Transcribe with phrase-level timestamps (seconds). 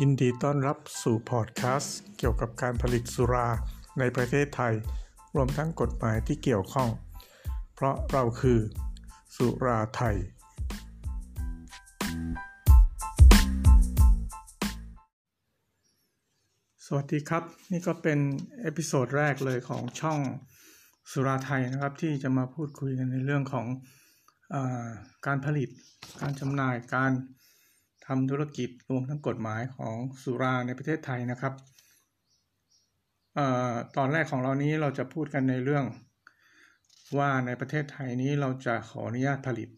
[0.00, 3.48] ยินดีต้อนรับสู่พอดแคสต์เกี่ยวกับการผลิตสุรา
[3.98, 4.74] ในประเทศไทย
[5.34, 6.88] รวมทั้งกฎหมายที่เกี่ยวข้อง
[7.74, 8.58] เพราะเราคือ
[9.36, 10.16] สุราไทย
[16.86, 17.42] สวัสดีครับ
[17.72, 18.18] นี่ก็เป็น
[18.62, 20.18] episode แรกเลยของช่อง
[21.10, 23.66] สุราไทยนะครับ ที่จะมาพูดคุยกันในเรื่องของ
[24.54, 24.56] อ
[25.26, 25.68] การผลิต
[26.20, 27.12] การจำหน่ายการ
[28.06, 31.54] ทำธุรกิจรวมทั้งกฎหมายของสุราในประเทศไทยนะครับ
[33.38, 35.84] ออตอนแรกของเรานี้เราจะพูดกันในเรื่อง
[37.18, 39.68] ว่าในประเทศไทยนี้เราจะขออนุญาตผลิต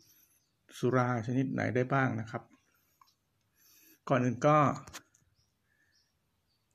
[0.78, 2.42] สุราชนิดไหนได้บ้างนะครับ
[4.08, 4.58] ก่อนอื่นก็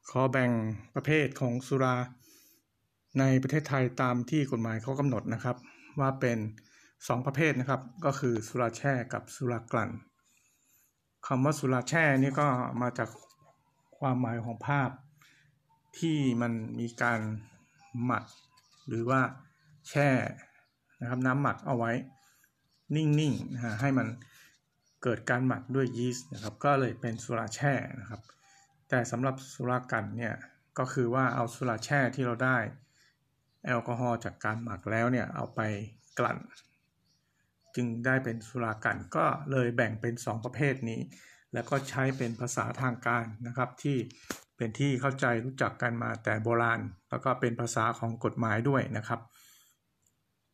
[0.09, 0.51] ขอแบ่ง
[0.95, 1.95] ประเภทของสุรา
[3.19, 5.57] ในประเทศไทยตามที่กฎหมายเขากำหนดนะครับ
[5.99, 6.37] ว่าเป็น
[6.81, 9.89] 2 ประเภทนะครับ ก็คือสุราแช่กับสุรากลั่น
[11.27, 12.47] คำว่าสุราแช่นี่ก็
[12.81, 13.09] มาจาก
[13.97, 14.89] ความหมายของภาพ
[15.99, 17.19] ที่มันมีการ
[18.03, 18.23] หมัก
[18.87, 19.21] หรือว่า
[19.89, 20.09] แช่
[21.01, 21.91] นะครับน้ำหมักเอาไว้
[22.95, 24.07] นิ่งๆนะฮะให้มัน
[25.03, 28.21] เกิดการหมักด้วยยีสต์นะครับก็เลยเป็นสุราแช่นะครับ
[28.89, 30.35] แต่สำหรับสุรากันเนี่ย
[30.79, 32.57] ก็คือว่าเอาสุราแช่ที่เราได้
[33.65, 35.59] แอลกอฮอล์จากการหมักแล้วเนี่ยเอาไป
[36.19, 36.37] กลั่น
[37.75, 40.99] จึงได้เป็นสุรากันก็เลยแบ่งเป็น 2 ประเภทนี้
[41.53, 43.97] แล้วก็ใช้เป็นภาษาทางการนะครับ ที่
[44.57, 49.19] เป็นที่เข้าใจรู้จักกันมาแต่โบราณ แล้วก็เป็นภาษาของกฎหมายด้วยนะครับ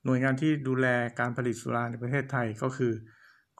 [0.05, 0.87] หน่วยงานที่ดูแล
[1.19, 2.93] การผลิตสุราในประเทศไทยก็คือ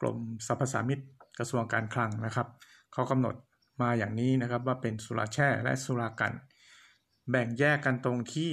[0.00, 1.00] กรมสรรพสามิต
[1.38, 2.48] กระทรวงการคลังนะครับ
[2.92, 3.34] เขากำหนด
[3.82, 6.32] มาอย่างนี้นะครับว่าเป็นสุราแช่และสุรากัน
[7.30, 8.50] แบ่งแยกกันตรงที่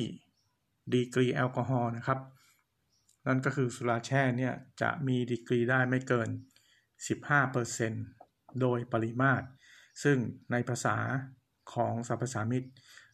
[0.93, 2.19] ดีกรีแอลกอฮอล์นะครับ
[3.27, 6.29] นั่นก็คือสุราแช่เนี่ยจะมีดีกรีได้ไม่เกิน
[7.63, 9.45] 15%โดยปริมาตร
[10.03, 10.17] ซึ่ง
[10.51, 10.97] ในภาษา
[11.73, 12.63] ของสรรพสามิต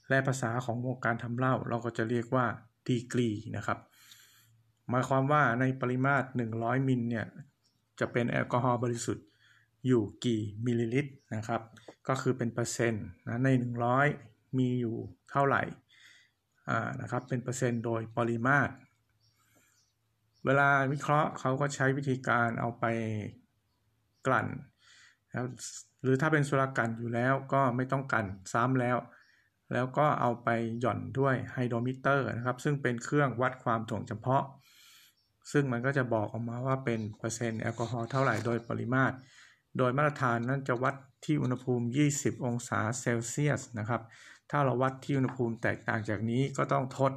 [0.09, 2.45] และภาษาของวงการทำเหล้าเราก็จะเรียกว่า
[2.87, 3.79] ดีกรีนะครับ
[4.89, 7.25] หมายความว่าในปริมาตร 100 มิลเนี่ย
[7.99, 9.27] จะเป็นแอลกอฮอล์บริสุทธิ์
[9.87, 11.61] อยู่กี่มิลลิลิตรนะครับ
[12.07, 13.49] ก็คือเป็นเปอร์เซ็นต์นะใน
[14.03, 14.95] 100 มีอยู่
[15.31, 15.63] เท่าไหร่
[17.01, 18.71] นะครับเป็นเปอร์เซ็นต์โดยปริมาตร
[20.45, 22.85] เวลาวิเคราะห์เขาก็ใช้วิธีการเอาไป
[24.27, 24.47] กลั่น
[25.29, 25.47] นะ
[26.03, 28.97] หรือถ้าเป็นสุรากลั่นอยู่แล้วก็ไม่ต้องกลั่นซ้ำแล้ว
[29.73, 30.49] แล้วก็เอาไป
[30.79, 34.43] หย่อนด้วยไฮโดรมิเตอร์นะครับ ซึ่งเป็นเครื่องวัดความถ่วงเฉพาะ
[35.51, 39.15] ซึ่งมันก็จะบอกออกมาว่าเป็นเปอร์เซ็นต์แอลกอฮอล์เท่าไหร่โดยปริมาตร
[39.77, 44.01] โดยมาตรฐานนั้นจะวัดที่อุณหภูมิ 20 องศาเซลเซียสนะครับ
[44.51, 47.11] ถ้าเราวัดที่อุณหภูมิแตกต่างจากนี้ก็ต้องทด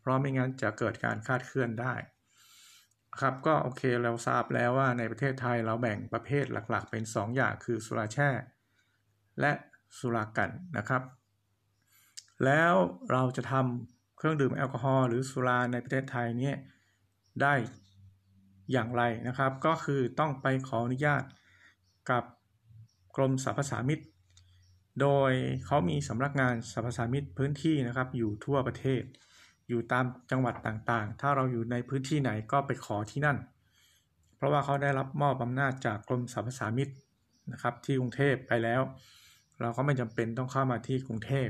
[0.00, 1.94] เพราะไม่งั้นจะเกิดการคาดเคลื่อนได้
[3.18, 8.30] ครับก็โอเคเราทราบแล้วว่าในประเทศไทยเราแบ่งประเภทหลักๆ เป็น 2 อย่างคือสุราแช่
[9.40, 9.52] และ
[9.98, 11.02] สุรากันนะครับ
[12.44, 12.74] แล้ว
[13.10, 16.52] เราจะทำเครื่องดื่มแอลกอฮอล์หรือสุราในประเทศไทยนี้
[17.42, 17.54] ได้
[18.72, 21.22] อย่างไรนะครับ ก็คือต้องไปขออนุญาต
[22.10, 22.24] กับ
[23.16, 24.00] กรมสรรพสามิต
[25.00, 25.32] โดย
[25.66, 29.02] เขามีสำนักงานสรรพสามิตพื้นที่นะครับอยู่ทั่วประเทศ
[29.70, 33.38] อยู่ตามจังหวัดต่างๆ ถ้าเราอยู่ในพื้นที่ไหนก็ไปขอที่นั่น
[34.36, 36.88] เพราะว่าเขาได้รับมอบอำนาจจากกรมสรรพสามิต
[37.52, 38.80] นะครับที่กรุงเทพไปแล้ว
[39.60, 41.48] เราก็ไม่จำเป็นต้องเข้ามาที่กรุงเทพ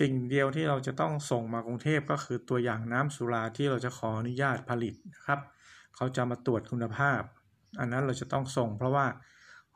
[0.00, 5.40] สิ่งเดียวที่เราจะต้องส่งมากรุงเทพก็คือตัวอย่างน้ำสุราที่เราจะขออนุญาตผลิตนะครับ
[5.96, 7.20] เขาจะมาตรวจคุณภาพ
[7.80, 9.06] อันนั้นเราจะต้องส่ง เพราะว่า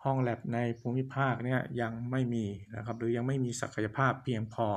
[0.04, 2.46] ห้องแลบในภูมิภาคเนี่ยยังไม่มี
[2.76, 4.68] นะครับหรือยังไม่มีศักยภาพเพียงพอ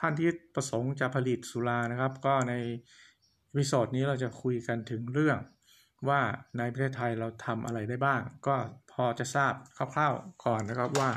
[0.00, 2.54] ท่านที่ประสงค์จะผลิตสุรานะครับ ก็ใน
[3.56, 5.38] วิดีโอนี้เราจะคุยกันถึงเรื่อง
[6.08, 6.20] ว่า
[6.58, 8.56] ในประเทศไทยเราทำอะไรได้บ้าง ก็
[8.92, 11.10] พอจะทราบคร่าวๆก่อนนะครับว่า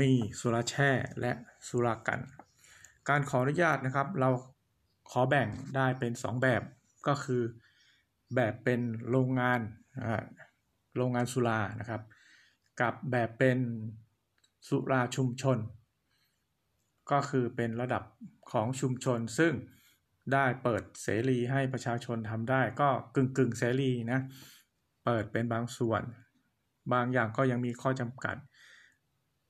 [0.00, 0.90] มีสุราแช่
[1.20, 1.32] และ
[1.68, 2.20] สุรากัน
[3.08, 4.30] การขออนุญาตนะครับ เรา
[5.10, 6.62] ขอแบ่งได้เป็น 2 แบบ
[7.06, 7.42] ก็คือ
[8.34, 8.80] แบบเป็น
[9.10, 9.60] โรงงาน
[10.96, 12.02] โรงงานสุรานะครับ
[12.80, 13.58] กับแบบเป็น
[14.68, 15.58] สุราชุมชน
[17.10, 18.02] ก็คือเป็นระดับ
[18.52, 19.52] ของชุมชน ซึ่ง
[20.32, 24.20] ได้เปิดเสรีให้ประชาชนทำได้ ก็กึ่งกึ่งเสรีนะ
[25.04, 26.02] เปิดเป็นบางส่วน
[26.92, 28.36] บางอย่างก็ยังมีข้อจำกัด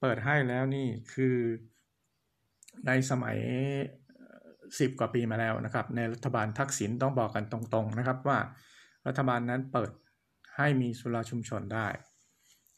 [0.00, 1.37] เปิดให้แล้วนี่คือ
[2.87, 3.38] ในสมัย
[4.28, 8.38] 10 กว่าปีมาแล้วนะครับ ในรัฐบาลทักษิณต้องบอกกันตรงๆนะครับว่า
[9.06, 9.90] รัฐบาลนั้นเปิด
[10.56, 11.87] ให้มีสุราชุมชนได้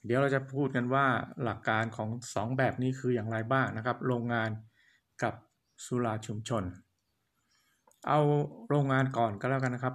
[0.05, 1.07] เดี๋ยวเราจะพูดกันว่า
[1.43, 4.51] หลักการของ 2 แบบนี้คืออย่างไรบ้างนะครับ โรงงาน
[5.23, 5.35] กับ
[5.85, 6.65] สุราชุมชน
[8.09, 8.21] เอา
[8.69, 9.95] โรงงานก่อนก็แล้วกันนะครับ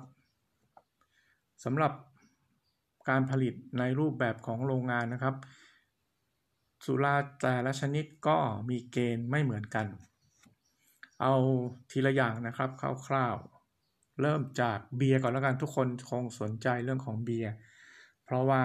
[1.63, 1.93] สำหรับ
[3.09, 5.35] การผลิตในรูปแบบของโรงงานนะครับ
[6.85, 8.37] สุราแต่ละชนิดก็
[8.69, 9.85] มีเกณฑ์ไม่เหมือนกัน
[11.21, 11.33] เอา
[11.91, 12.69] ทีละอย่างนะครับ
[13.07, 17.51] คร่าวๆ เริ่มจากเบียร์ก่อนแล้วกันทุกคนคงสนใจเรื่องของเบียร์
[18.25, 18.63] เพราะว่า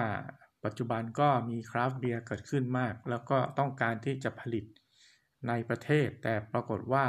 [0.65, 4.65] ปัจจุบันก็มีคราฟต์เบียร์เกิดขึ้นมาก แล้วก็ต้องการที่จะผลิต
[5.47, 7.05] ในประเทศ แต่ปรากฏว่า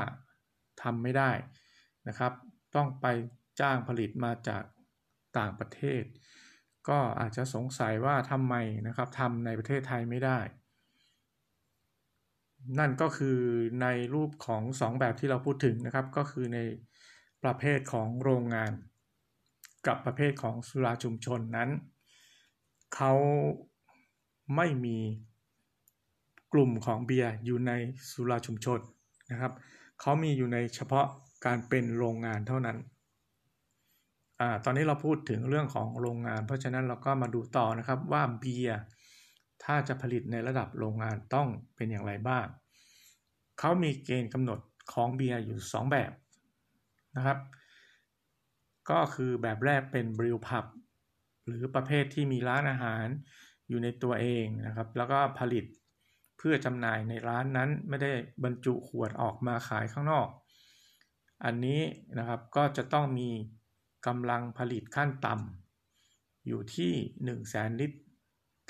[0.82, 1.30] ทำไม่ได้
[2.08, 2.32] นะครับ
[2.76, 3.06] ต้องไป
[3.60, 4.62] จ้างผลิตมาจาก
[5.38, 6.02] ต่างประเทศ
[6.88, 8.54] ก็อาจจะสงสัยว่าทำไม
[8.86, 10.38] นะครับทำในประเทศไทยไม่ได้
[12.78, 13.38] นั่นก็คือ
[13.82, 16.58] ในรูปของ 2 แบบที่เราพูดถึงนะครับ ก็คือใน
[17.44, 18.72] ประเภทของโรงงาน
[19.86, 21.70] กับประเภทของสุราชุมชนนั้น
[22.96, 23.12] เขา
[24.56, 24.98] ไม่มี
[26.52, 27.72] กลุ่มของเบียร์อยู่ใน
[28.10, 28.80] สุราชุมชน
[29.30, 29.52] นะครับ
[30.00, 31.06] เขามีอยู่ในเฉพาะ
[31.46, 32.76] การเป็นโรงงานเท่านั้น
[34.40, 38.78] อ่าตอนนี้เราพูดถึงเรื่องของโรงงาน เพราะฉะนั้นเราก็มาดูต่อนะครับว่าเบียร์
[39.64, 42.46] ถ้าจะผลิตในระดับโรงงานต้องเป็นอย่างไรบ้าง
[43.58, 44.60] เขามีเกณฑ์กำหนด
[44.92, 46.12] ของเบียร์อยู่ 2 แบบ
[47.16, 47.38] นะครับ
[48.90, 50.64] ก็คือแบบแรกเป็นบริวพับ
[51.46, 53.06] หรือประเภทที่มีร้านอาหาร
[53.68, 55.64] อยู่ในตัวเองนะครับ แล้วก็ผลิต
[56.38, 58.12] เพื่อจำหน่ายในร้านนั้นไม่ได้
[58.44, 60.28] บรรจุขวดออกมาขายข้างนอก
[61.44, 61.80] อันนี้
[62.18, 63.30] นะครับก็จะต้องมี
[64.06, 67.98] กำลังผลิตขั้นต่ำอยู่ที่ 1 0 0 0 0แสนลิตร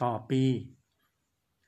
[0.03, 0.43] ต่อปี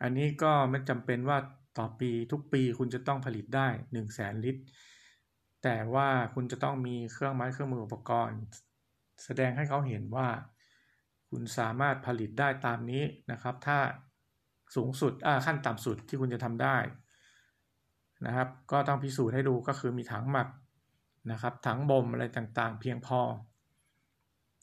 [0.03, 1.39] อันนี้ก็ไม่จำเป็นว่า
[1.79, 4.63] ต่อปีทุกปีคุณจะต้องผลิตได้ 1 0 0 0 0แสนลิตร
[5.63, 8.41] แต่ว่าคุณจะต้องมีเครื่องไม้เครื่องมืออุปกรณ์
[9.25, 10.29] แสดงให้เขาเห็นว่า
[11.31, 13.03] คุณสามารถผลิตได้ตามนี้
[13.33, 13.79] นะครับ ถ้า
[14.77, 15.13] สูงสุด
[15.47, 16.77] ขั้นต่ำสุดที่คุณจะทำได้
[18.27, 20.49] นะครับ ก็ต้องพิสูจน์ให้ดูก็คือมีถังหมัก
[21.33, 23.21] นะครับ ถังบ่มอะไรต่างๆ เพียงพอ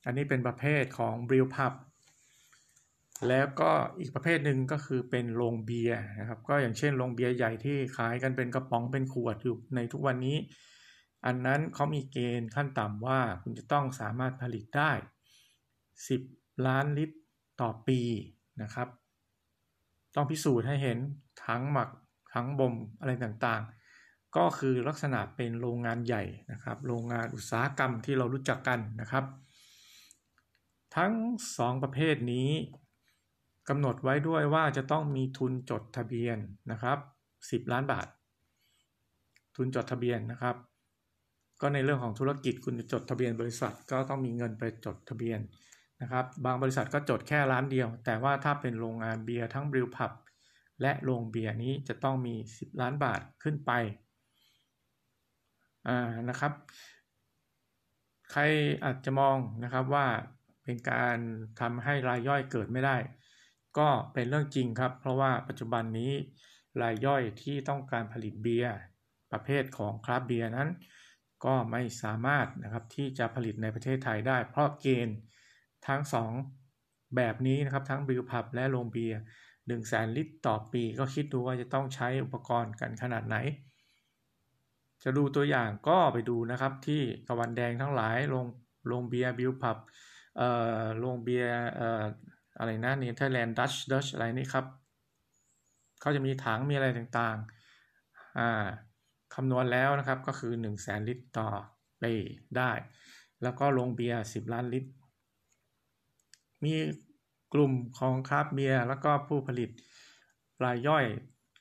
[0.05, 1.73] อันนี้เป็นประเภทของบริวพับ
[3.27, 10.37] แล้วก็อีกประเภทหนึ่งก็คือเป็นโรงเบียร์นะครับ ก็อย่างเช่นโรงเบียร์ใหญ่ที่ขายกันเป็นกระป๋องเป็นขวดอยู่ในทุกวันนี้
[11.25, 14.91] อันนั้นเขามีเกณฑ์ขั้นต่ำว่าคุณจะต้องสามารถผลิตได้
[16.09, 17.17] 10 ล้านลิตร
[17.61, 17.99] ต่อปี
[18.61, 18.87] นะครับ
[20.15, 20.97] ต้องพิสูจน์ให้เห็น
[21.45, 21.89] ทั้งหมัก
[22.33, 29.25] ทั้งบ่มอะไรต่างๆ ก็คือลักษณะเป็นโรงงานใหญ่นะครับ โรงงานอุตสาหกรรมที่เรารู้จักกันนะครับ
[30.95, 31.13] ทั้ง
[31.51, 32.49] 2 ประเภทนี้
[33.69, 36.37] กำหนดไว้ด้วยว่าจะต้องมีทุนจดทะเบียน
[36.71, 36.97] นะครับ
[37.39, 38.07] 10 ล้านบาท
[39.55, 40.55] ทุนจดทะเบียนนะครับ
[41.61, 45.39] ก็ในเรื่องของธุรกิจคุณจะจดทะเบียนบริษัท ก็ต้องมีเงินไปจดทะเบียน
[46.01, 50.11] นะครับบางบริษัทก็จดแค่ร้านเดียว แต่ว่าถ้าเป็นโรงงานเบียร์ทั้งบริวพับ
[50.81, 53.71] และโรงเบียร์นี้จะต้องมี 10 ล้านบาทขึ้นไป
[55.87, 56.53] อ่านะครับ
[58.31, 58.41] ใคร
[58.85, 60.07] อาจจะมองนะครับว่า
[60.63, 61.17] เป็นการ
[61.59, 62.97] ทำให้รายย่อยเกิดไม่ได้
[63.77, 66.11] ก็เป็นเรื่องจริงครับ เพราะว่าปัจจุบันนี้
[66.81, 68.73] รายย่อยที่ต้องการผลิตเบียร์
[69.31, 70.69] ประเภทของคราฟเบียร์นั้น
[71.45, 75.17] ก็ไม่สามารถนะครับที่จะผลิตในประเทศไทยได้ เพราะเกณฑ์
[75.87, 76.01] ทั้ง
[76.57, 79.19] 2 แบบนี้นะครับทั้งบิลพับและโรงเบียร์
[79.65, 83.37] 1 0 0 0 0แสนลิตรต่อปีก็คิดดูว่าจะต้องใช้อุปกรณ์กันขนาดไหน
[85.03, 88.45] จะดูตัวอย่างก็ไปดูนะครับที่ตะวันแดงทั้งหลายโรง
[88.87, 89.77] โรงเบียร์ brewpub
[90.37, 90.49] เอ่
[90.79, 92.03] อโรงเบียร์เอ่อ
[92.57, 94.65] อะไรนะเนเธอร์แลนด์ดัตช์ดัตช์อะไรนี่ครับ
[96.01, 98.65] เขาจะมีถังมีอะไรต่างๆอ่า
[99.35, 101.49] คำนวณแล้วนะครับก็คือ 1 0 0 0 0แสนลิตรต่อ
[102.03, 102.13] ปี
[102.57, 102.71] ได้
[103.43, 104.89] แล้วก็โรงเบียร์ 10 ล้านลิตร
[106.63, 106.73] มี
[107.53, 109.69] กลุ่มของ craft beer แล้วก็ผู้ผลิต
[110.63, 111.05] รายย่อย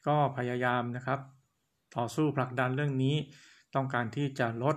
[0.07, 1.21] ก็พยายามนะครับ
[1.97, 3.17] ต่อสู้ผลักดันเรื่องนี้
[3.75, 4.77] ต้องการที่จะลด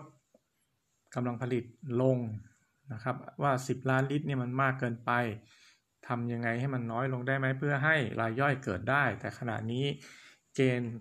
[1.16, 1.64] กำลังผลิต
[2.02, 2.18] ลง
[2.94, 5.12] นะครับ ว่า 10 ล้านลิตรเนี่ยมันมากเกินไป
[6.08, 9.86] ทำยังไงให้มันน้อยลงได้ไหมเพื่อให้รายย่อยเกิดได้ แต่ขณะนี้
[10.56, 10.94] เกณฑ์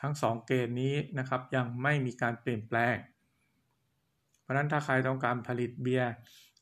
[0.00, 2.96] ทั้ง 2 เกณฑ์นี้นะครับยังไม่มีการเปลี่ยนแปลง
[4.40, 6.10] เพราะนั้นถ้าใครต้องการผลิตเบียร์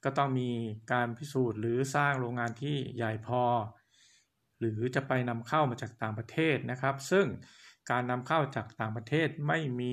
[0.04, 0.50] ก็ต้องมี
[0.92, 3.42] การพิสูจน์หรือสร้างโรงงานที่ใหญ่พอ
[4.58, 7.26] หรือจะไปนำเข้ามาจากต่างประเทศนะครับ ซึ่ง
[7.90, 9.92] การนำเข้าจากต่างประเทศไม่มี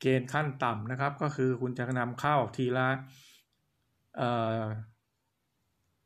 [0.00, 2.88] เกณฑ์ขั้นต่ำนะครับ ก็คือคุณจะนำเข้าทีละ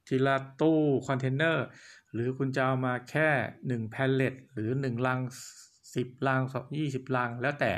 [0.09, 1.67] ทีละตู้คอนเทนเนอร์
[2.13, 3.29] หรือคุณจะเอามาแค่
[3.67, 5.21] 1 แพลเลตหรือ 1 ลัง
[5.75, 6.43] 10 ลัง
[6.79, 7.73] 20 ลัง แล้วแต่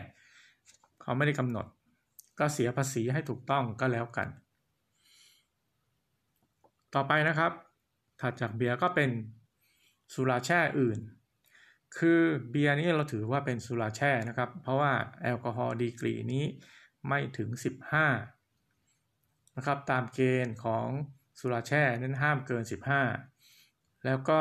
[1.03, 1.67] เขาไม่ได้กำหนด
[2.39, 4.29] ก็เสียภาษีให้ถูกต้องก็แล้วกัน
[6.97, 7.53] ต่อไปนะครับ
[8.21, 9.11] ถัดจากเบียร์ก็เป็น
[10.15, 10.99] สุราแช่อื่น
[11.99, 16.45] คือเบียร์นี้เราถือว่าเป็นสุราแช่นะครับ เพราะว่าแอลกอฮอล์ดีกรีนี้
[17.09, 17.49] ไม่ถึง
[18.53, 20.87] 15 นะครับ ตามเกณฑ์ของ
[21.41, 22.65] สุราแช่นั้นห้ามเกิน
[23.35, 24.41] 15 แล้วก็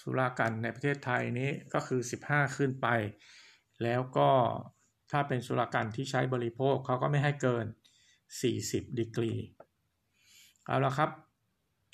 [0.00, 2.86] สุรากันในประเทศไทยนี้ก็คือ 15 ขึ้นไป
[3.82, 4.30] แล้วก็
[5.10, 7.66] ถ้าเป็นสุรากันที่ใช้บริโภคเขาก็ไม่ให้เกิน
[8.30, 9.32] 40 ดีกรี
[10.66, 11.10] เอาละครับ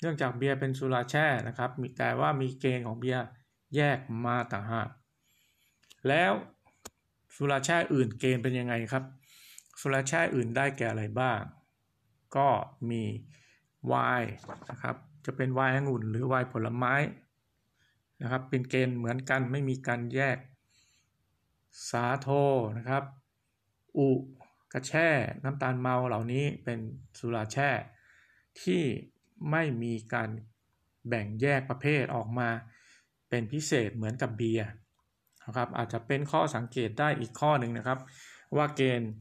[0.05, 3.25] นื่องจากเบียร์เป็นสุราแช่นะครับ แต่ว่ามีเกณฑ์ของเบียร์
[3.75, 4.89] แยกมาต่างหาก
[6.07, 6.31] แล้ว
[7.35, 9.03] สุราแช่อื่นเกณฑ์เป็นยังไงครับ
[9.79, 11.39] สุราแช่อื่นได้แก่อะไรบ้าง
[12.35, 12.47] ก็
[12.89, 13.03] มี
[13.87, 14.31] ไวน์
[14.71, 14.95] นะครับ
[15.25, 16.95] จะเป็นไวน์องุ่นหรือไวน์ผลไม้
[18.21, 20.37] นะครับ เป็นเกณฑ์เหมือนกันไม่มีการแยก
[21.89, 22.27] สาโท
[22.77, 23.03] นะครับ
[23.97, 24.09] อุ
[24.73, 25.09] กระแช่
[25.43, 26.79] น้ำตาลเมาเหล่านี้เป็น
[27.19, 27.69] สุราแช่
[28.61, 28.83] ที่
[29.51, 30.29] ไม่มีการ
[31.07, 32.49] แบ่งแยกประเภทออกมา
[33.29, 34.69] เป็นพิเศษเหมือนกับเบียร์
[35.45, 37.99] นะครับอาจจะเป็นข้อสังเกตได้อีกข้อหนึ่งนะครับ
[38.57, 39.11] ว่าเกณฑ์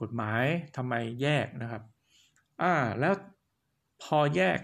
[0.00, 0.44] กฎหมาย
[0.76, 1.82] ทำไมแยกนะครับ
[2.62, 3.14] อ่าแล้ว
[4.02, 4.58] พอแยก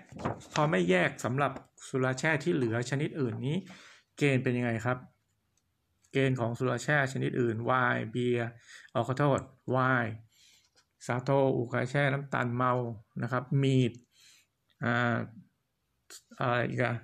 [0.54, 1.52] พอไม่แยกสำหรับ
[1.88, 3.56] สุราแช่ที่เหลือชนิดอื่นนี้
[4.18, 4.98] เกณฑ์เป็นยังไงครับ
[6.12, 8.48] เกณฑ์ของสุราแช่ชนิดอื่นไวน์เบียร์
[8.92, 10.12] ออขอโทษไวน์
[11.06, 12.72] สาโทอุกาแช่น้ำตาลเมา
[13.22, 13.92] นะครับมีด
[14.84, 15.16] อ่า
[16.40, 16.94] อะไรอีกอะ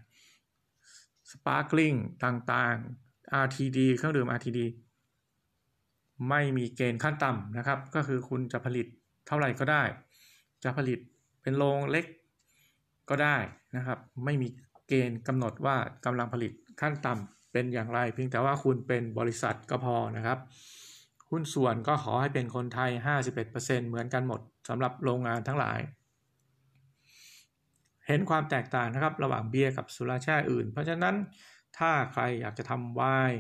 [1.31, 4.61] sparkling ต่างๆ RTD เครื่องดื่ม RTD
[6.29, 8.87] ไม่มีเกณฑ์ขั้นต่ำนะครับ ก็คือคุณจะผลิต
[9.27, 9.83] เท่าไหร่ก็ได้
[10.65, 10.99] จะผลิต
[11.43, 12.07] เป็นโรงเล็ก
[13.11, 13.37] ก็ได้
[13.77, 14.49] นะครับ ไม่มี
[14.89, 20.39] เกณฑ์กำหนดว่ากำลังผลิตขั้นต่ำเป็นอย่างไร เพียงแต่ว่าคุณเป็นบริษัทก็พอนะครับ
[21.31, 22.91] หุ้นส่วนก็ขอให้เป็นคนไทย
[23.41, 25.79] 51%เหมือนกันหมดสำหรับโรงงานทั้งหลาย
[28.07, 31.15] เห็นความแตกต่างนะครับระหว่างเบียร์กับสุราแช่อื่น เพราะฉะนั้น
[31.79, 33.39] ถ้าใครอยากจะทำไวน์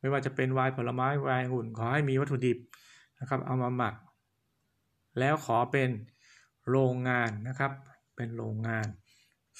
[0.00, 2.58] ไม่ว่าจะเป็นไวน์ผลไม้ไวน์อุ่นขอให้มีวัตถุดิบ
[3.20, 3.94] นะครับเอามาหมัก
[5.18, 5.90] แล้วขอเป็น
[6.70, 7.72] โรงงานนะครับ
[8.16, 8.86] เป็นโรงงาน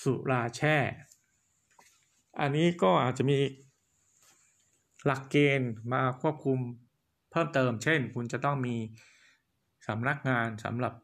[0.03, 0.77] สุราแช่
[2.41, 3.39] อันนี้ก็อาจจะมี
[5.05, 6.59] หลักเกณฑ์มาควบคุม
[7.31, 8.77] เพิ่มเติม เช่น คุณจะต้องมี
[9.87, 10.95] สำนักงานสำหรับ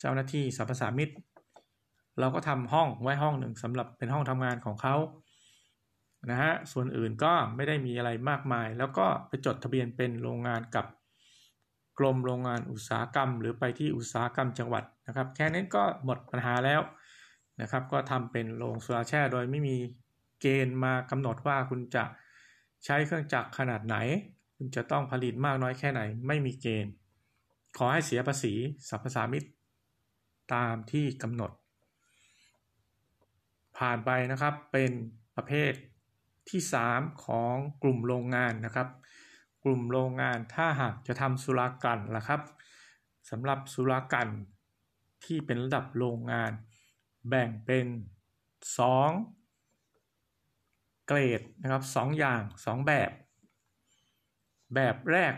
[0.00, 1.10] เจ้าหน้าที่สรรพสามิต
[2.20, 4.96] เราก็ทำห้องไว้ห้องหนึ่งสำหรับเป็นห้องทำงานของเขา
[6.30, 10.86] นะฮะส่วนอื่นก็ไม่ได้มีอะไรมากมาย แล้วก็ไปจดทะเบียนเป็นโรงงานกับ
[11.98, 16.80] กรมโรงงานอุตสาหกรรม หรือไปที่อุตสาหกรรมจังหวัดนะครับ แค่นี้ก็หมดปัญหาแล้ว
[17.60, 19.76] นะครับ ก็ทำเป็นโรงสุราแช่โดยไม่มี
[20.40, 22.04] เกณฑ์มากำหนดว่าคุณจะ
[22.84, 23.96] ใช้เครื่องจักรขนาดไหน
[24.56, 26.92] คุณจะต้องผลิตมากน้อยแค่ไหน ไม่มีเกณฑ์
[27.76, 28.54] ขอให้เสียภาษี
[28.88, 29.44] สรรพสามิต
[30.54, 31.50] ตามที่กำหนด
[33.78, 34.92] ผ่านไปนะครับเป็น
[35.36, 35.72] ประเภท
[36.50, 36.60] ที่
[36.92, 38.88] 3 ของกลุ่มโรงงานนะครับ
[39.64, 42.40] กลุ่มโรงงานถ้าหากจะทำสุรากันล่ะครับ
[43.30, 44.28] สำหรับสุรากัน
[45.24, 46.52] ที่เป็นระดับโรงงาน
[47.28, 47.86] แบ่งเป็น
[49.52, 53.10] 2 เกรดนะครับ 2 อย่าง 2 แบบ
[54.74, 55.34] แบบแรก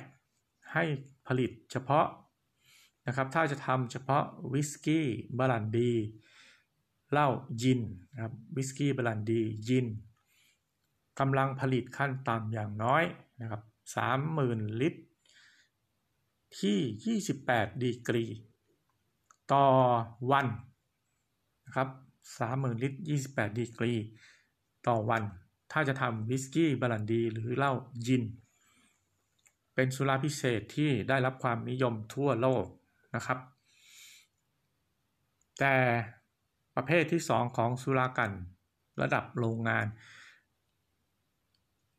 [0.72, 0.84] ให้
[1.26, 2.06] ผลิตเฉพาะ
[3.06, 5.06] นะครับถ้าจะทำเฉพาะวิสกี้
[5.38, 5.92] บรันดี
[7.12, 7.28] เหล้า
[7.62, 7.80] ยิน
[8.12, 9.86] นะครับวิสกี้บรันดียิน
[11.18, 13.04] กำลังผลิตขั้นต่ำอย่างน้อย
[13.40, 13.62] นะครับ
[14.20, 15.00] 30,000 ลิตร
[16.60, 18.24] ที่ 28 ดีกรี
[19.52, 19.66] ต่อ
[20.30, 20.46] วัน
[21.66, 21.88] นะครับ
[22.38, 22.98] 30,000 ลิตร
[23.28, 23.92] 28 ดีกรี
[24.86, 25.22] ต่อวัน
[25.72, 27.72] ถ้าจะทำวิสกี้บรันดีหรือเหล้า
[28.06, 28.22] ยิน
[29.74, 32.64] เป็นสุราพิเศษที่ได้รับความนิยมทั่วโลก
[33.14, 33.38] นะครับ
[35.60, 35.74] แต่
[36.76, 38.32] ประเภทที่ 2 ของสุรากัน
[39.02, 39.86] ระดับโรงงาน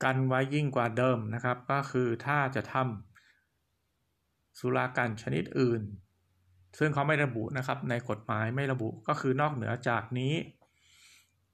[0.03, 5.81] กันไว้ยิ่งกว่าเดิมนะครับ ก็คือถ้าจะทำสุรากันชนิดอื่น
[6.79, 10.33] ซึ่งเขาไม่ระบุนะครับในกฎหมายไม่ระบุก็คือนอกเหนือจากนี้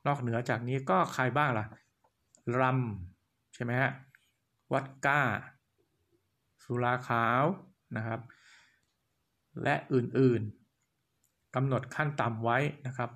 [0.07, 1.65] นอกเหนือจากนี้ก็ใครบ้างล่ะ
[2.59, 2.79] รัม
[3.53, 3.91] ใช่ไหมฮะ
[4.73, 5.21] วัดก้า
[6.63, 7.43] สุราขาว
[7.97, 8.19] นะครับ
[9.63, 10.62] และอื่นๆ
[11.55, 13.11] กำหนดขั้นต่ำไว้นะครับ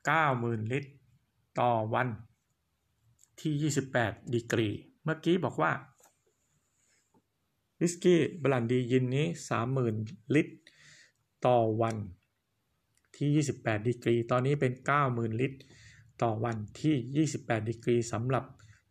[0.00, 0.90] 90,000 ลิตร
[1.60, 2.08] ต่อวัน
[3.40, 4.68] ที่ 28 ดีกรี
[5.02, 5.72] เมื่อกี้บอกว่า
[7.80, 9.26] วิสกี้บลันดียินนี้
[9.80, 10.54] 30,000 ลิตร
[11.46, 11.96] ต่อวัน
[13.16, 14.72] ที่ 28 ดีกรี ตอนนี้เป็น
[15.06, 15.58] 90,000 ลิตร
[16.22, 18.44] ต่อวันที่ 28 ดีกรีสำหรับ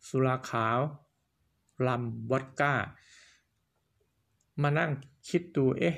[0.08, 0.78] สุราขาว
[1.86, 2.74] ลัมวอดก้า
[4.62, 4.90] มานั่ง
[5.28, 5.96] คิดดูเอ๊ะ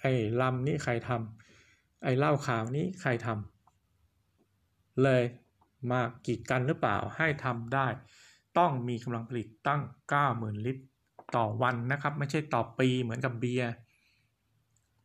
[0.00, 1.41] ไอ้ลำนี้ใครทำ
[2.02, 5.22] ไอ้เหล้าขาวนี้ใครทำเลย
[5.90, 7.86] มากีดกันหรือเปล่าให้ทำได้
[8.58, 9.82] ต้องมีกำลังผลิตตั้ง
[10.12, 10.84] 90,000 ลิตร
[11.36, 13.70] ต่อวันนะครับ ไม่ใช่ต่อปีเหมือนกับเบียร์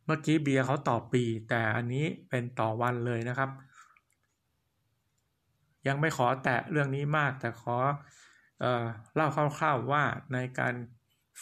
[0.04, 3.50] เมื่อกี้เบียร์เขาต่อปี แต่อันนี้เป็นต่อวันเลยนะครับ
[5.86, 7.76] ยังไม่ขอแตะเรื่องนี้มาก แต่ขอ
[8.60, 10.74] เออเล่าคร่าวๆว่าในการ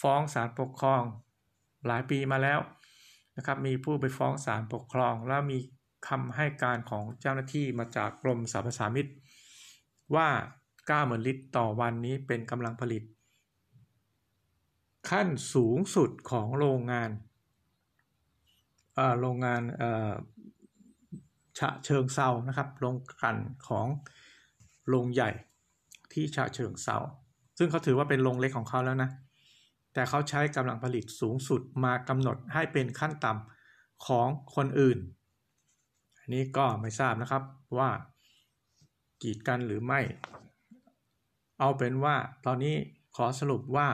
[0.00, 1.02] ฟ้องศาลปกครอง
[1.86, 2.58] หลายปีมาแล้ว
[3.36, 5.58] นะครับมีผู้ไปฟ้องศาลปกครอง แล้วมี
[6.08, 9.06] คำให้การของเจ้าหน้าที่มาจากกรมสรรพสามิต
[10.14, 10.28] ว่า
[10.78, 13.02] 90,000ลิตรต่อวันนี้เป็นกำลังผลิต
[15.10, 17.10] ขั้นสูงสุดของโรงงาน
[19.20, 19.62] โรงงาน
[21.58, 23.38] ฉะเชิงเซานะครับโรงกลั่น
[23.68, 23.86] ของ
[24.88, 25.30] โรงใหญ่
[26.12, 26.96] ที่ฉะเชิงเซา
[27.58, 29.10] ซึ่งเขาถือว่าเป็นโรงเล็กของเขาแล้วนะ
[29.96, 34.98] แต่เขาใช้กำลังผลิตสูงสุดมากำหนดให้เป็นขั้นต่ำของคนอื่น
[36.18, 37.42] อันนี้ก็ไม่ทราบนะครับ
[37.78, 37.90] ว่า
[39.22, 40.00] กีดกันหรือไม่
[41.60, 42.74] เอาเป็นว่าตอนนี้
[43.16, 43.88] ขอสรุปว่า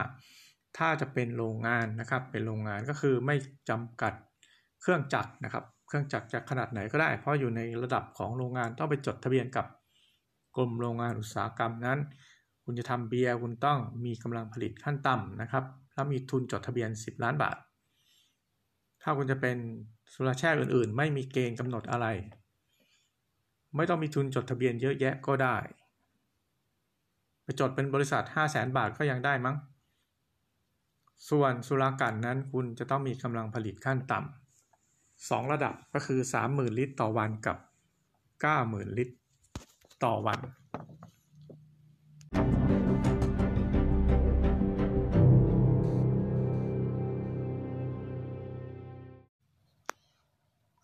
[0.77, 3.35] ถ้าจะเป็นโรงงานนะครับ เป็นโรงงานก็คือไม่
[3.69, 4.13] จำกัด
[4.81, 9.65] เครื่องจักรนะครับ เครื่องจักรจะขนาดไหนก็ได้ เพราะอยู่ในระดับของโรงงานต้องไปจดทะเบียนกับ
[10.55, 11.99] กรมโรงงานอุตสาหกรรมนั้น
[12.63, 17.57] คุณจะทำเบียร์คุณต้องมีกำลังผลิตขั้นต่ำนะครับ แล้วมีทุนจดทะเบียน 10 ล้านบาท
[19.01, 19.57] ถ้าคุณจะเป็น
[20.13, 22.07] สุราแช่อื่นๆ ไม่มีเกณฑ์กำหนดอะไร
[23.75, 25.57] ไม่ต้องมีทุนจดทะเบียนเยอะแยะก็ได้
[27.43, 29.55] ไปจดเป็นบริษัท 5 0 0แสนบาทก็ยังได้มั้ง
[31.29, 36.19] ส่วนสุรากันนั้นคุณจะต้องมีกำลังผลิตขั้นต่ำสองระดับก็คือ
[36.49, 37.57] 30,000 ลิตรต่อวันกับ
[38.27, 39.15] 90,000 ลิตร
[40.03, 40.39] ต่อวัน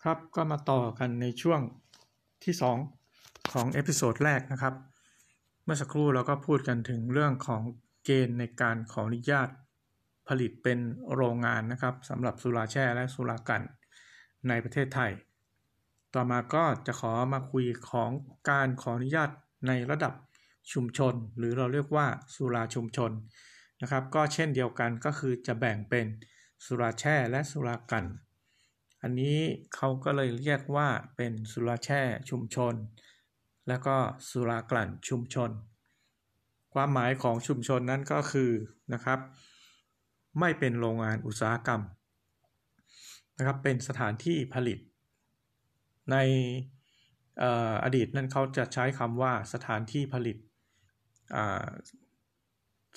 [0.03, 1.61] ครับก็มาต่อกันในช่วง
[2.43, 2.55] ที่
[3.01, 4.73] 2 ของ episode แรกนะครับ
[5.63, 7.61] เมื่อสักครู่เราก็พูดกันถึงเรื่องของ
[8.05, 9.49] เกณฑ์ในการขออนุญาต
[10.27, 10.79] ผลิตเป็น
[11.13, 13.61] โรงงานนะครับสำหรับสุราแช่และสุรากลั่น
[14.47, 15.11] ในประเทศไทย
[16.13, 18.11] ต่อมาก็จะขอมาคุยของ
[18.49, 19.29] การขออนุญาต
[19.67, 20.13] ในระดับ
[20.73, 23.11] ชุมชน หรือเราเรียกว่าสุราชุมชน
[23.81, 26.05] นะครับ ก็เช่นเดียวกันก็คือจะแบ่งเป็น
[26.65, 28.05] สุราแช่และสุรากัน
[29.03, 29.37] อันนี้
[29.75, 32.73] เขาก็เลยเรียกว่าเป็นสุราแช่ชุมชน
[33.67, 33.95] แล้วก็
[34.29, 35.49] สุรากลั่นชุมชน
[36.73, 38.51] ความหมายของชุมชนนั้นก็คือ
[38.93, 39.19] นะครับ
[40.39, 41.81] ไม่เป็นโรงงานอุตสาหกรรม
[43.37, 44.79] นะครับเป็นสถานที่ผลิต
[46.11, 46.17] ใน
[47.83, 50.37] อดีตนั้นเขาจะใช้คำว่าสถานที่ผลิต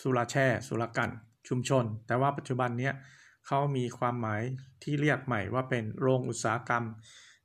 [0.03, 1.11] สุราแช่ สุรากัน
[1.49, 2.91] ชุมชน แต่ว่าปัจจุบันนี้
[3.47, 4.43] เขามีความหมาย
[4.83, 6.85] ที่เรียกใหม่ว่าเป็นโรงอุตสาหกรรม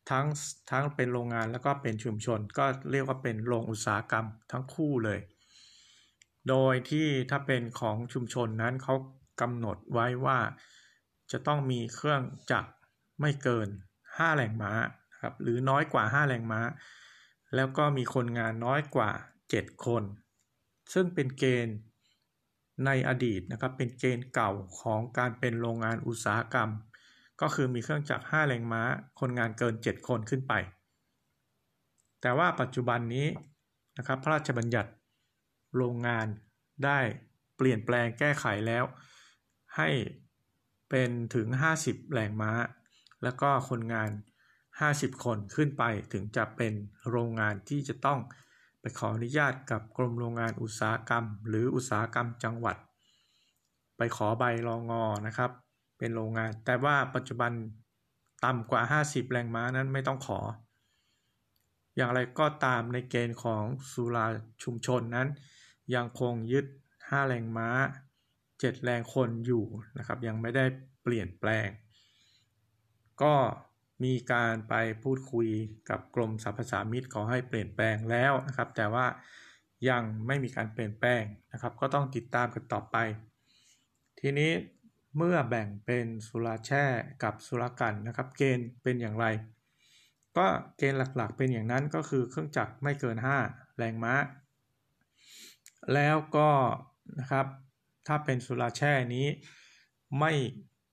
[0.10, 0.26] ทั้ง
[0.72, 5.20] ทั้งเป็นโรงงานแล้วก็เป็นชุมชน ก็เรียกว่าเป็นโรงอุตสาหกรรมทั้งคู่เลย
[6.50, 8.96] โดยที่ถ้าเป็นของชุมชนนั้นเขา
[9.42, 10.40] กำหนดไว้ว่า
[11.32, 12.72] จะต้องมีเครื่องจักร
[13.22, 13.68] ไม่เกิน
[14.04, 14.72] 5แหล่งม้า
[15.22, 16.62] ครับหรือน้อยกว่า 5 แรงม้า
[17.56, 19.12] แล้วก็มีคนงานน้อยกว่า
[19.48, 20.04] 7 คน
[20.94, 21.78] ซึ่งเป็นเกณฑ์
[22.86, 26.70] ในอดีตนะครับเป็นเกณฑ์เก่าของการเป็นโรงงานอุตสาหกรรม
[27.42, 28.84] ก็คือมีเครื่องจักร 5 แรงม้า
[29.20, 30.54] คนงานเกิน 7 คนขึ้นไป
[32.22, 33.28] แต่ว่าปัจจุบันนี้
[33.98, 34.92] นะครับพระราชบัญญัติ
[35.76, 36.28] โรงงาน
[36.86, 37.00] ได้
[37.58, 38.84] เปลี่ยนแปลงแก้ไขแล้ว
[39.78, 39.90] ให้
[40.90, 41.48] เป็นถึง
[41.82, 42.52] 50 แรงม้า
[43.24, 44.10] แล้วก็คนงาน
[44.68, 46.74] 50 คนขึ้นไปถึงจะเป็น
[47.10, 48.20] โรงงานที่จะต้อง
[49.00, 52.78] ขออนุญาตกับกรมโรงงานอุตสาหกรรม หรืออุตสาหกรรมจังหวัด
[53.98, 55.52] ไปขอใบรองอนะครับ
[55.98, 57.52] เป็นโรงงาน แต่ว่าปัจจุบัน
[58.46, 60.40] ต่ำกว่า 50 แรงม้านั้นไม่ต้องขอ
[61.96, 64.26] อย่างไรก็ตามในเกณฑ์ของสุรา
[64.64, 65.28] ชุมชนนั้น
[65.96, 67.70] ยังคงยึด 5 แรงม้า
[68.30, 69.66] 7 แรงคนอยู่
[69.98, 70.66] นะครับ ยังไม่ได้
[71.04, 71.68] เปลี่ยนแปลง
[73.22, 73.34] ก็
[74.04, 75.48] มีการไปพูดคุย
[75.90, 79.06] กับกรมสรรพสามิตขอให้เปลี่ยนแปลงแล้วนะครับ แต่ว่า
[79.90, 82.96] ยังไม่มีการเปลี่ยนแปลงนะครับ ก็ต้องติดตามกันต่อไป
[84.20, 84.52] ทีนี้
[85.18, 86.86] เมื่อแบ่งเป็นสุราแช่
[87.24, 89.26] กับสุรากันนะครับ เกณฑ์เป็นอย่างไร
[90.38, 90.46] ก็
[90.78, 94.14] เกณฑ์หลักๆ เป็นอย่างนั้นก็คือเครื่องจักรไม่เกิน 5 แรงม้า
[95.94, 96.50] แล้วก็
[97.20, 97.46] นะครับ
[98.08, 99.28] ถ้าเป็นสุราแช่นี้
[100.20, 100.32] ไม่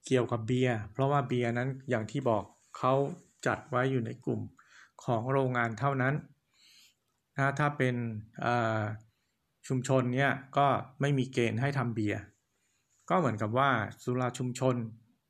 [0.06, 2.44] เกี่ยวกับเบียร์เพราะว่าเบียร์นั้นอย่างที่บอก
[2.78, 2.94] เขา
[3.46, 4.40] จัดไว้อยู่ในกลุ่ม
[5.04, 6.14] ของโรงงานเท่านั้น
[7.36, 7.94] นะถ้าเป็น
[9.68, 10.66] ชุมชนเนี่ยก็
[11.00, 12.20] ไม่มีเกณฑ์ให้ทำเบียร์
[13.10, 13.70] ก็เหมือนกับว่า
[14.02, 14.74] สุราชุมชน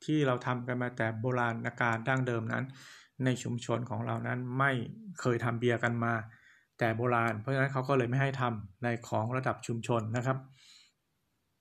[0.04, 2.64] ที่เราทำกันมาแต่โบราณการดั้งเดิมนั้น
[3.24, 4.72] ในชุมชนของเรานั้นไม่
[5.20, 6.14] เคยทำเบียร์กันมา
[6.78, 10.38] แต่โบราณ เพราะฉะนั้นเขาก็เลยไม่ให้ทำในของระดับชุมชนนะครับ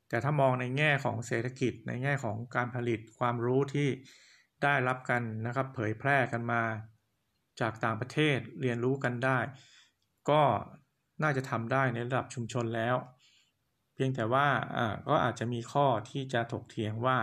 [0.10, 3.88] แต่ถ้ามองในแง่ของเศรษฐกิจในแง่ของการผลิตความรู้ที่
[4.64, 6.62] ได้รับกันนะครับ เผยแพร่กันมา
[7.62, 9.40] จากต่างประเทศเรียนรู้กันได้
[10.30, 10.42] ก็
[11.24, 12.96] น่าจะทำได้ในระดับชุมชนแล้ว
[13.94, 14.48] เพียงแต่ว่า
[14.78, 17.18] อ่าก็อาจจะมีข้อที่จะถกเถียงว่า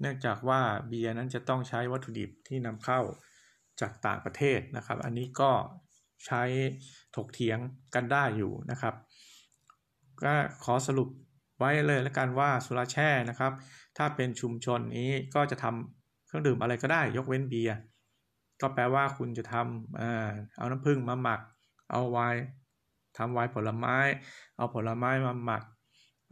[0.00, 3.00] เนื่องจากว่าเบียร์นั้นจะต้องใช้วัตถุดิบที่นำเข้า
[3.80, 5.52] จากต่างประเทศนะครับ อันนี้ก็
[6.26, 6.42] ใช้
[7.16, 7.58] ถกเถียง
[7.94, 8.94] กันได้อยู่นะครับ
[10.22, 11.08] ก็ขอสรุป
[11.58, 13.52] ไว้เลยแล้วกันว่าสุราแช่นะครับ
[13.96, 16.01] ถ้าเป็นชุมชนนี้ก็จะทำ
[16.32, 17.76] เครื่องดื่มอะไรก็ได้ ยกเว้นเบียร์
[18.60, 21.40] ก็แปลว่าคุณจะทำเอาน้ำผึ้งมาหมัก
[21.90, 22.42] เอาไวน์
[23.18, 23.96] ทำไวน์ผลไม้
[24.56, 25.62] เอาผลไม้มาหมัก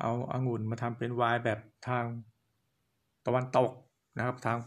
[0.00, 1.58] เอาอางุ่นมาทำเป็นไวน์แบบ
[1.88, 2.04] ทาง
[3.26, 3.70] ตะวันตก
[4.16, 4.58] นะครับทาง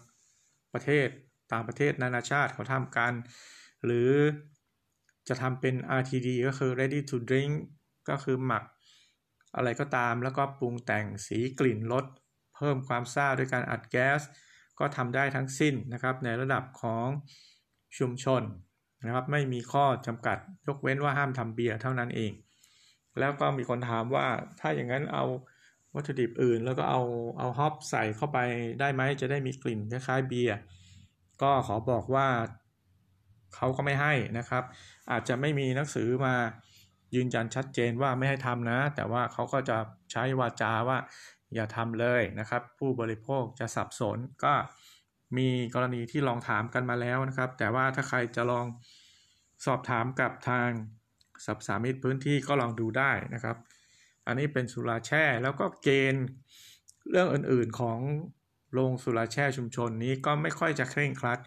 [0.73, 1.07] ประเทศ
[1.51, 3.13] ต่างประเทศนานาชาติเขาทำกัน
[3.85, 4.11] หรือ
[5.27, 7.53] จะทำเป็น RTD ก็คือ ready to drink
[8.09, 8.63] ก็คือหมัก
[9.55, 12.05] อะไรก็ตามแล้วก็ปรุงแต่งสีกลิ่นรส
[12.55, 14.21] เพิ่มความซ่าด้วยการอัดแก๊ส
[14.79, 17.07] ก็ทำได้ทั้งสิ้นนะครับในระดับของ
[17.97, 18.41] ชุมชน
[19.05, 22.31] นะครับไม่มีข้อจำกัดยกเว้นว่าห้ามทำเบียร์เท่านั้นเอง
[23.19, 24.27] แล้วก็มีคนถามว่า
[24.59, 25.25] ถ้าอย่างนั้นเอา
[25.95, 27.01] วัตถุดิบอื่น แล้วก็เอา
[27.39, 28.39] เอาฮอปใส่เข้าไป
[28.79, 30.57] ได้ไหมจะได้มีกลิ่นคล้ายๆเบียร์
[31.41, 32.27] ก็ขอบอกว่า
[33.55, 34.63] เขาก็ไม่ให้นะครับ
[35.11, 36.33] อาจจะไม่มีหนังสือมา
[37.15, 39.77] ยืนยันชัดเจนว่าไม่ให้ทำนะ แต่ว่าเขาก็จะ
[40.11, 40.97] ใช้วาจาว่า
[41.55, 44.53] อย่าทำเลยนะครับ ผู้บริโภคจะสับสนก็
[45.37, 48.65] มีกรณีที่ลองถามกันมาแล้วนะครับ แต่ว่าถ้าใครจะลอง
[49.65, 50.69] สอบถามกับทาง
[51.45, 53.57] สับสามิตพื้นที่ก็ลองดูได้นะครับ
[54.27, 56.25] อันนี้เป็นสุราแช่แล้วก็เกณฑ์
[57.09, 57.99] เรื่องอื่นๆของ
[58.73, 61.39] โรงสุราแช่ชุมชนนี้ก็ไม่ค่อยจะเคร่งครัด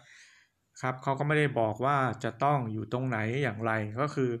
[0.81, 4.31] ครับเขาก็ไม่ได้บอกว่าจะต้องอยู่ตรงไหนอย่างไรก็คือ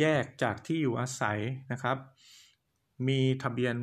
[0.00, 1.38] แยกจากที่อยู่อาศัย
[1.72, 1.96] นะครับ
[3.08, 3.74] มีทะเบียน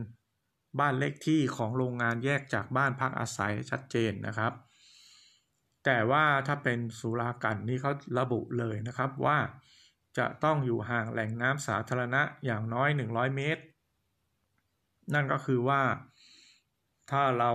[0.79, 4.53] บ้านเลขที่ของโรงงานแยกจากบ้านพักอาศัยชัดเจนนะครับ
[5.85, 9.37] แต่ว่าถ้าเป็นสุรากันนี่เขาระบุเลยนะครับว่า
[10.17, 13.63] จะต้องอยู่ห่างแหล่งน้ำสาธารณะอย่างน้อย 100 เมตร
[15.13, 15.81] นั่นก็คือว่า
[17.11, 17.51] ถ้าเรา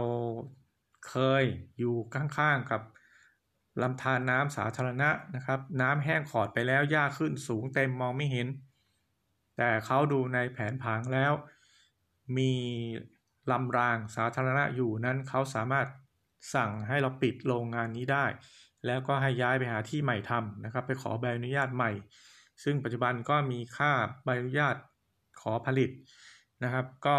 [1.09, 1.45] เคย
[1.79, 2.83] อยู่ข้างๆกับ
[3.83, 8.49] ลำธารน้ำสาธารณะนะครับ น้ำแห้งขอดไปแล้วหญ้าขึ้นสูงเต็มมองไม่เห็น
[9.57, 11.33] แต่เขาดูในแผนผังแล้ว
[12.39, 12.53] มี
[13.53, 15.87] ลำรางสาธารณะอยู่นั้นเขาสามารถ
[16.55, 18.27] สั่งให้เราปิดโรงงานนี้ได้
[18.87, 21.91] แล้วก็ให้ย้ายไปหาที่ใหม่ทำนะครับ ไปขอใบอนุญาตใหม่
[22.65, 23.93] ซึ่งปัจจุบันก็มีค่า
[24.25, 24.77] ใบอนุญาต
[25.41, 25.91] ขอผลิต
[26.65, 27.17] นะครับ ก็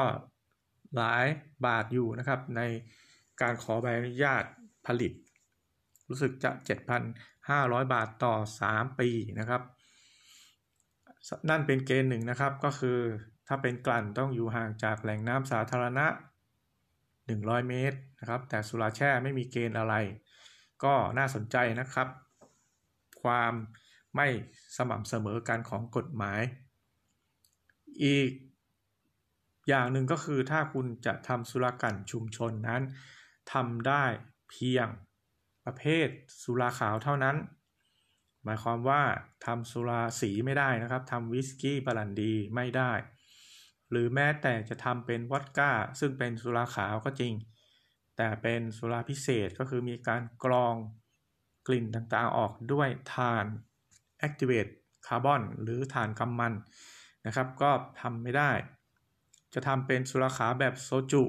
[0.95, 1.25] หลาย
[1.65, 2.61] บาทอยู่นะครับ ใน
[3.41, 4.43] การขอใบอนุญาต
[4.87, 5.11] ผลิต
[6.09, 6.51] รู้สึกจะ
[7.21, 8.35] 7,500 บาทต่อ
[8.67, 9.61] 3 ปีนะครับ
[11.49, 12.99] นั่นเป็นเกณฑ์หนึ่งนะครับก็คือ
[13.47, 16.05] ถ้าเป็นกลั่นต้องอยู่ห่างจากแหล่งน้ำสาธารณะ
[16.87, 19.95] 100 เมตรนะครับ แต่สุราแช่ไม่มีเกณฑ์อะไร
[20.83, 22.07] ก็น่าสนใจนะครับ
[23.23, 23.53] ความ
[24.15, 24.27] ไม่
[24.77, 26.41] สม่ำเสมอกันของกฎหมาย
[28.03, 28.31] อีก
[29.69, 32.81] อย่างหนึ่งก็คือถ้าคุณจะทำสุรากันชุมชนนั้น
[33.53, 34.03] ทำได้
[34.49, 34.87] เพียง
[35.65, 36.07] ประเภท
[36.43, 37.35] สุราขาวเท่านั้น
[38.43, 39.01] หมายความว่า
[39.45, 42.91] ทำสุราสีไม่ได้นะครับทำวิสกี้บรันดีไม่ได้
[43.91, 47.33] หรือแม้แต่จะทำเป็นวอดก้า ซึ่งเป็นสุราขาวก็จริง
[48.17, 50.75] แต่เป็นสุราพิเศษก็คือมีการกรอง
[51.67, 53.45] กลิ่นต่างๆออกด้วยถ่าน
[54.27, 54.71] Activate
[55.07, 56.53] คาร์บอนหรือถ่านกำมัน
[57.25, 58.51] นะครับ ก็ทำไม่ได้
[59.53, 61.23] จะทำเป็นสุราขาวแบบโซจู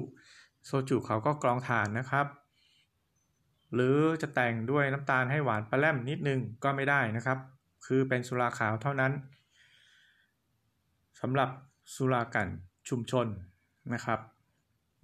[0.65, 2.27] โซจูเขาก็กรองถ่านนะครับ
[3.73, 7.37] หรือจะแต่งด้วยน้ำตาลให้หวานปลาแรมนิดนึงก็ไม่ได้นะครับ
[7.85, 9.11] คือเป็นสุราขาวเท่านั้น
[11.21, 11.49] สำหรับ
[11.93, 12.47] สุรากัน
[12.89, 13.27] ชุมชน
[13.93, 14.19] นะครับ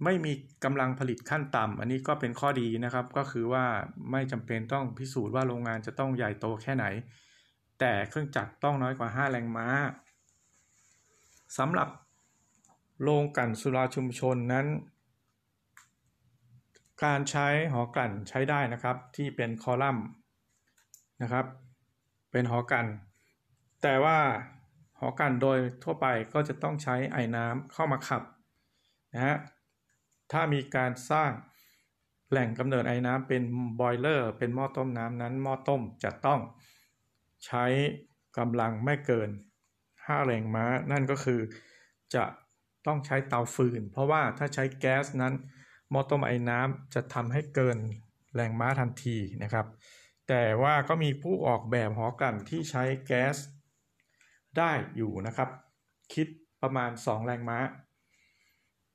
[0.04, 0.32] ไม่มี
[0.64, 3.64] กำลังผลิตขั้นต่ำอันนี้ก็เป็นข้อดีนะครับ ก็คือว่า
[4.10, 6.84] ไม่จำเป็นต้องพิสูจน์ว่าโรงงานจะต้องใหญ่โตแค่ไหน
[7.80, 9.66] แต่เครื่องจักรต้องน้อยกว่า 5 แรงม้า
[11.58, 11.88] สำหรับ
[13.02, 14.66] โรงกันสุราชุมชนนั้น
[17.04, 20.06] การใช้หอกลั่นใช้ได้นะครับที่เป็นคอลัมน์
[21.22, 21.46] นะครับ
[22.32, 22.86] เป็นหอกัน
[23.82, 24.18] แต่ว่า
[25.00, 28.22] หอกันโดยทั่วไปก็จะต้องใช้ไอ้น้ำเข้ามาขับ
[29.14, 29.36] นะฮะ
[30.32, 31.30] ถ้ามีการสร้าง
[32.30, 33.42] แหล่งกำเนิดไอ้น้ำเป็น
[33.80, 36.40] บอยเลอร์ เป็นหม้อต้มน้ำนั้นหม้อต้มจะต้อง
[37.46, 37.64] ใช้
[38.38, 39.30] กำลังไม่เกิน
[39.76, 41.40] 5 แรงม้า นั่นก็คือ
[42.14, 42.24] จะ
[42.86, 45.34] ต้องใช้เตาฟืน เพราะว่าถ้าใช้แก๊สนั้น
[45.90, 47.78] หม้อต้มไอ้น้ำจะทำให้เกิน
[48.34, 49.66] แรงม้าทันทีนะครับ
[50.28, 53.36] แต่ว่าก็มีผู้ออกแบบหอกันที่ใช้แก๊ส
[54.58, 55.48] ได้อยู่นะครับ
[56.14, 56.26] คิด
[56.62, 57.58] ประมาณ 2 แรงม้า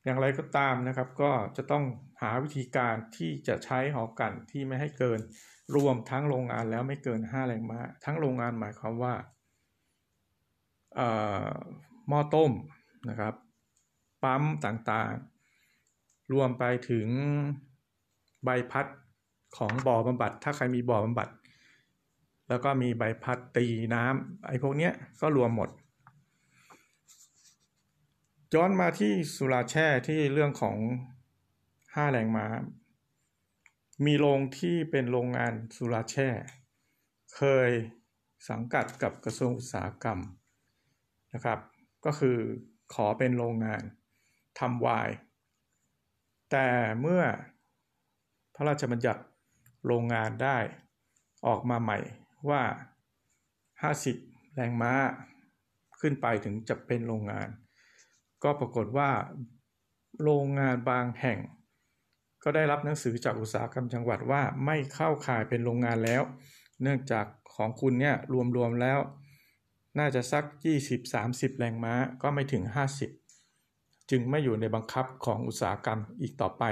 [0.04, 1.84] อย่างไรก็ตามนะครับ ก็จะต้อง
[2.22, 5.20] หาวิธีการที่จะใช้หอกันที่ไม่ให้เกิน
[5.76, 9.14] รวมทั้งโรงงานแล้วไม่เกิน 5 แรงม้า ทั้งโรงงานหมายความว่า
[12.10, 12.52] หม้อต้ม
[13.10, 13.34] นะครับ
[14.24, 17.08] ปั๊มต่างๆ รวมไปถึง
[18.44, 18.86] ใบพัด
[19.58, 21.28] ของบ่อบำบัด ถ้าใครมีบ่อบำบัด
[22.50, 25.70] แล้วก็มีใบพัดตีน้ำไอ้พวกเนี้ยก็รวมหมด
[28.54, 30.78] ย้อนมาที่สุราแช่ที่เรื่องของ
[31.96, 32.48] ห้าแรงม้า
[34.06, 36.30] มีโรงที่เป็นโรงงานสุราแช่
[37.36, 37.70] เคย
[38.50, 40.20] สังกัดกับกระทรวงอุตสาหกรรม
[41.34, 41.60] นะครับ
[42.06, 42.38] ก็คือ
[42.94, 43.84] ขอเป็นโรงงาน
[44.60, 45.16] ทำไวน์
[46.52, 46.68] แต่
[47.02, 47.24] เมื่อ
[48.56, 49.24] พระราชบัญญัติ
[49.86, 50.58] โรงงานได้
[51.48, 51.98] ออกมาใหม่
[52.50, 52.64] ว่า
[53.82, 54.94] 50 แรงม้า
[56.00, 57.48] ขึ้นไปถึงจะเป็นโรงงาน
[58.44, 59.10] ก็ปรากฏว่า
[60.24, 61.40] โรงงานบางแห่ง
[62.44, 66.22] ก็ได้รับหนังสือจากอุตสาหกรรมจังหวัดว่าไม่เข้าข่ายเป็นโรงงานแล้ว
[66.82, 68.16] เนื่องจากของคุณเนี่ย
[68.58, 69.00] รวมๆแล้ว
[70.00, 70.44] น่าจะสัก
[71.02, 72.64] 20-30 แรงม้าก็ไม่ถึง
[73.38, 76.64] 50 จึงไม่อยู่ในบังคับของอุตสาหกรรมอีกต่อไป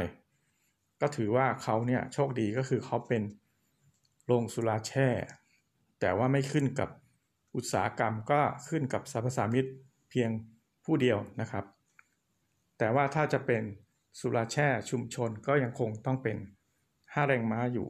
[1.02, 3.24] ก็ถือว่าเขาเนี่ยโชคดีก็คือเขาเป็น
[4.26, 5.08] โรงสุราแช่
[6.06, 6.90] แต่ว่าไม่ขึ้นกับ
[7.56, 9.66] อุตสาหกรรมก็ขึ้นกับสรรพสามิต
[10.10, 10.30] เพียง
[10.86, 11.66] ผู้เดียวนะครับ
[12.78, 13.64] แต่ว่าถ้าจะเป็น
[14.20, 16.38] สุราแช่ชุมชนก็ยังคงต้องเป็น
[16.84, 17.88] 5แรงม้าอยู่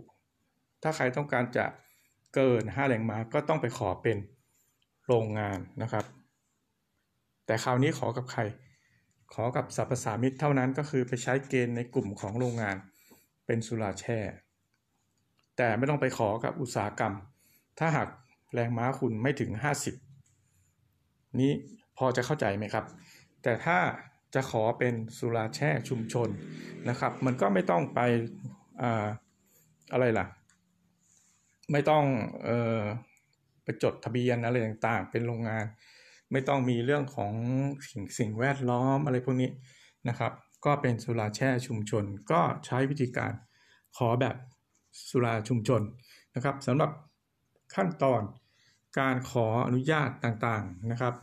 [0.83, 1.65] ถ้าใครต้องการจะ
[2.35, 4.17] เกิน5แรงม้าก็ต้องไปขอเป็น
[5.07, 6.05] โรงงานนะครับ
[7.45, 8.41] แต่คราวนี้ขอกับใคร
[9.33, 12.77] ขอกับสรรพสามิตเท่านั้นก็คือไปใช้เกณฑ์ในกลุ่มของโรงงาน
[13.45, 14.19] เป็นสุราแช่
[15.57, 17.15] แต่ไม่ต้องไปขอกับอุตสาหกรรม
[17.79, 18.07] ถ้าหาก
[18.53, 19.51] แรงม้าคุณไม่ถึง
[20.45, 21.51] 50 นี้
[21.97, 22.85] พอจะเข้าใจไหมครับ
[23.43, 23.77] แต่ถ้า
[24.35, 26.29] จะขอเป็นสุราแช่ชุมชน
[26.89, 27.99] นะครับ มันก็ไม่ต้องไป
[28.81, 28.83] อ
[29.93, 30.25] อะไรล่ะ
[31.71, 32.03] ไม่ต้อง
[32.47, 32.81] ออ
[33.63, 35.65] ไปจดทะเบียนอะไรต่างๆ เป็นโรงงาน
[36.31, 37.33] ไม่ต้องมีเรื่องของ
[37.89, 39.49] สิ่งสิ่งแวดล้อมอะไรพวกนี้
[40.09, 40.31] นะครับ
[40.65, 43.33] ก็เป็นสุราแช่ชุมชน ก็ใช้วิธีการ
[43.97, 44.35] ขอแบบ
[45.09, 45.81] สุราชุมชน
[46.35, 46.89] นะครับสำหรับ
[47.75, 48.21] ขั้นตอน
[48.99, 51.15] การขออนุญาตต่างๆนะครับ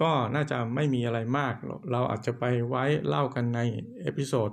[0.00, 1.54] ก็น่าจะไม่มีอะไรมาก
[1.92, 3.60] เราอาจจะไปไว้เล่ากันใน
[4.02, 4.50] episode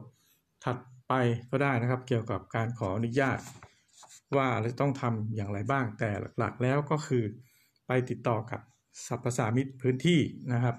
[0.63, 0.77] ถัด
[1.08, 1.13] ไป
[1.51, 3.39] ก็ได้นะครับ เกี่ยวกับการขออนุญาต
[4.36, 7.23] ว่าเราต้องทำอย่างไรบ้างแต่หลักๆ แล้วก็คือ
[7.88, 8.62] ไปติดต่อกับ
[9.08, 10.19] สรรพสามิตรพื้นที่
[10.54, 10.75] นะครับ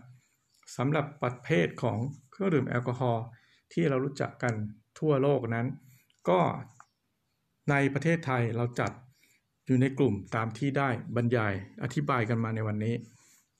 [0.76, 1.98] สำหรับประเภทของ
[2.30, 3.24] เครื่องดื่มแอลกอฮอล์
[3.72, 4.54] ที่เรารู้จักกัน
[4.98, 5.66] ทั่วโลกนั้น
[6.28, 6.40] ก็
[7.70, 8.92] ในประเทศไทยเราจัด
[9.66, 12.94] อยู่ในกลุ่มตามที่ได้บรรยายอธิบายกันมาในวันนี้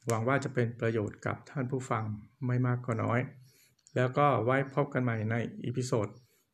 [0.09, 2.05] หวังว่าจะเป็นประโยชน์กับท่านผู้ฟัง
[2.47, 3.21] ไม่มากก็น้อย
[3.97, 5.35] แล้วก็ไว้พบกันใหม่ใน
[5.65, 6.07] episode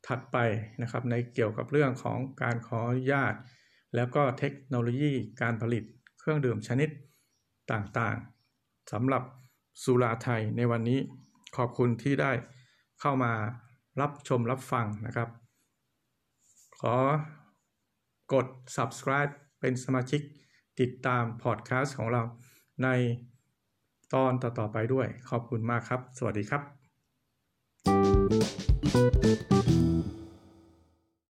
[0.06, 0.37] ถัดไป
[0.82, 3.34] นะครับ ในเกี่ยวกับเรื่องของการขออนุญาต
[3.94, 5.84] แล้วก็เทคโนโลยีการผลิต
[6.18, 6.88] เครื่องดื่มชนิด
[7.72, 9.22] ต่างๆสำหรับ
[9.82, 10.98] สุราไทยในวันนี้
[11.56, 12.32] ขอบคุณที่ได้
[13.00, 13.32] เข้ามา
[14.00, 15.28] รับชมรับฟังนะครับ
[16.80, 16.96] ขอ
[18.32, 20.20] กด subscribe เป็นสมาชิก
[20.80, 22.22] ติดตามพอดแคสต์ของเรา
[22.82, 22.88] ใน
[24.14, 26.58] ตอนต่อๆไปด้วย ขอบคุณมากครับ สวัสดีครั
[29.64, 29.67] บ